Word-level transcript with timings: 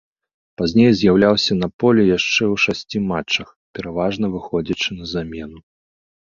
Пазней 0.59 0.87
з'яўляўся 1.01 1.57
на 1.63 1.67
полі 1.83 2.05
яшчэ 2.17 2.43
ў 2.53 2.63
шасці 2.63 2.97
матчах, 3.11 3.53
пераважна 3.77 4.25
выходзячы 4.37 4.89
на 4.99 5.05
замену. 5.13 5.59